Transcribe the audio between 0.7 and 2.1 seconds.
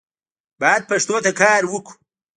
پښتو ته کار وکړو